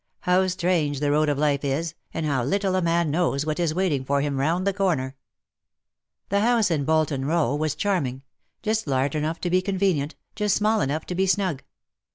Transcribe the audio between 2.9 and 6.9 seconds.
knows what is waiting for him round the corner/' The house in